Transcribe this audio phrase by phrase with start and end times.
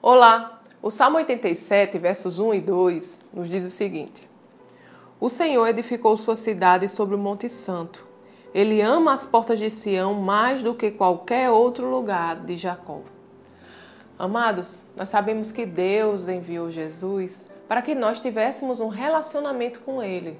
[0.00, 0.62] Olá!
[0.80, 4.30] O Salmo 87, versos 1 e 2 nos diz o seguinte:
[5.18, 8.06] O Senhor edificou sua cidade sobre o Monte Santo.
[8.54, 13.00] Ele ama as portas de Sião mais do que qualquer outro lugar de Jacó.
[14.16, 20.38] Amados, nós sabemos que Deus enviou Jesus para que nós tivéssemos um relacionamento com Ele.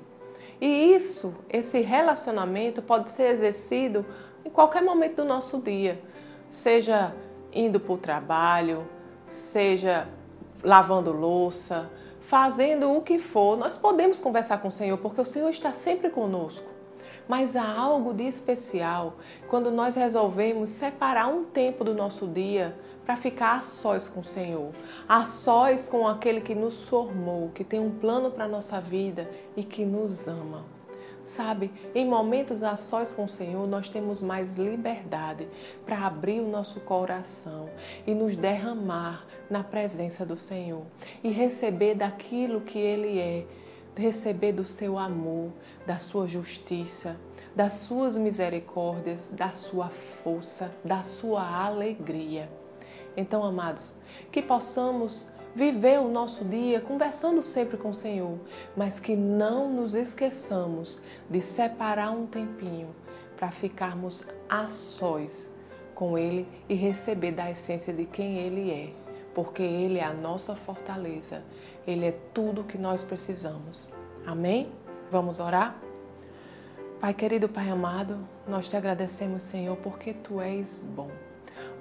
[0.60, 4.06] E isso, esse relacionamento pode ser exercido
[4.44, 6.00] em qualquer momento do nosso dia,
[6.48, 7.12] seja
[7.52, 8.86] indo para o trabalho,
[9.28, 10.08] seja
[10.62, 15.48] lavando louça, fazendo o que for, nós podemos conversar com o Senhor, porque o Senhor
[15.50, 16.66] está sempre conosco.
[17.26, 19.16] Mas há algo de especial
[19.48, 22.74] quando nós resolvemos separar um tempo do nosso dia
[23.04, 24.72] para ficar a sós com o Senhor,
[25.08, 29.30] a sós com aquele que nos formou, que tem um plano para a nossa vida
[29.56, 30.77] e que nos ama.
[31.28, 35.46] Sabe, em momentos a sós com o Senhor, nós temos mais liberdade
[35.84, 37.68] para abrir o nosso coração
[38.06, 40.86] e nos derramar na presença do Senhor
[41.22, 43.44] e receber daquilo que Ele é,
[43.94, 45.52] receber do seu amor,
[45.86, 47.14] da sua justiça,
[47.54, 49.90] das suas misericórdias, da sua
[50.24, 52.48] força, da sua alegria.
[53.14, 53.92] Então, amados,
[54.32, 58.38] que possamos viver o nosso dia conversando sempre com o Senhor,
[58.76, 62.94] mas que não nos esqueçamos de separar um tempinho
[63.36, 65.52] para ficarmos a sós
[65.96, 68.90] com Ele e receber da essência de quem Ele é,
[69.34, 71.42] porque Ele é a nossa fortaleza,
[71.84, 73.88] Ele é tudo que nós precisamos.
[74.24, 74.70] Amém?
[75.10, 75.76] Vamos orar?
[77.00, 81.10] Pai querido, Pai amado, nós te agradecemos, Senhor, porque Tu és bom.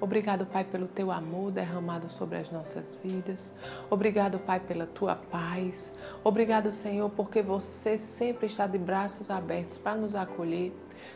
[0.00, 3.56] Obrigado, Pai, pelo teu amor derramado sobre as nossas vidas.
[3.90, 5.92] Obrigado, Pai, pela tua paz.
[6.22, 10.72] Obrigado, Senhor, porque você sempre está de braços abertos para nos acolher,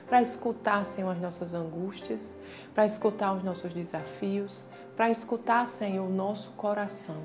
[0.08, 2.36] para escutar, Senhor, as nossas angústias,
[2.74, 4.64] para escutar os nossos desafios,
[4.96, 7.22] para escutar, Senhor, o nosso coração.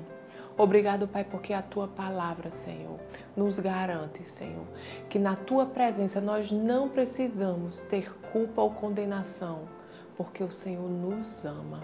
[0.56, 3.00] Obrigado, Pai, porque a tua palavra, Senhor,
[3.36, 4.66] nos garante, Senhor,
[5.08, 9.77] que na tua presença nós não precisamos ter culpa ou condenação
[10.18, 11.80] porque o Senhor nos ama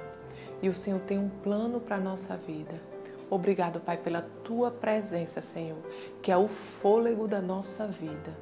[0.61, 2.75] e o Senhor tem um plano para a nossa vida.
[3.31, 5.79] Obrigado, Pai, pela tua presença, Senhor,
[6.21, 8.37] que é o fôlego da nossa vida.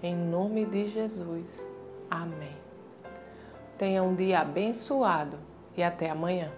[0.00, 1.68] Em nome de Jesus.
[2.08, 2.56] Amém.
[3.76, 5.38] Tenha um dia abençoado
[5.76, 6.50] e até amanhã.